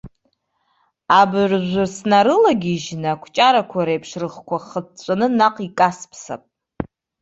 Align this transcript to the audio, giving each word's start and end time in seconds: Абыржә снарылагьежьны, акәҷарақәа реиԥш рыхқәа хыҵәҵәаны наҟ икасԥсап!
Абыржә 1.19 1.79
снарылагьежьны, 1.95 3.07
акәҷарақәа 3.13 3.79
реиԥш 3.87 4.11
рыхқәа 4.21 4.57
хыҵәҵәаны 4.67 5.27
наҟ 5.37 5.55
икасԥсап! 5.67 6.43